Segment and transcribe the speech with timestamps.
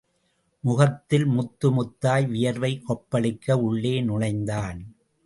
[0.63, 4.95] முகத்தில் முத்து முத்தாய் வியர்வை கொப்பளிக்க உள்ளே நுழைந்தான்.